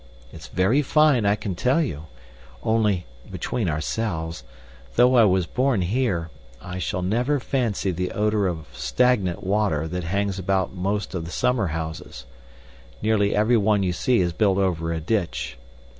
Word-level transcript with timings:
It's 0.33 0.47
very 0.47 0.81
fine, 0.81 1.27
I 1.27 1.35
can 1.35 1.53
tell 1.53 1.79
you; 1.79 2.07
only 2.63 3.05
(between 3.29 3.69
ourselves), 3.69 4.43
though 4.95 5.13
I 5.15 5.25
was 5.25 5.45
born 5.45 5.83
here, 5.83 6.31
I 6.59 6.79
shall 6.79 7.03
never 7.03 7.39
fancy 7.39 7.91
the 7.91 8.09
odor 8.13 8.47
of 8.47 8.65
stagnant 8.73 9.43
water 9.43 9.87
that 9.87 10.05
hangs 10.05 10.39
about 10.39 10.73
most 10.73 11.13
of 11.13 11.25
the 11.25 11.29
summer 11.31 11.67
houses. 11.67 12.25
Nearly 13.03 13.35
every 13.35 13.57
one 13.57 13.83
you 13.83 13.93
see 13.93 14.21
is 14.21 14.33
built 14.33 14.57
over 14.57 14.91
a 14.91 14.99
ditch. 14.99 15.59